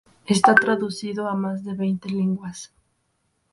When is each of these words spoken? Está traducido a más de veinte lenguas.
Está 0.25 0.55
traducido 0.55 1.27
a 1.29 1.35
más 1.35 1.63
de 1.63 1.75
veinte 1.75 2.09
lenguas. 2.09 2.73